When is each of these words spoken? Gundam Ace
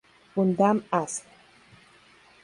Gundam 0.33 0.81
Ace 0.91 1.21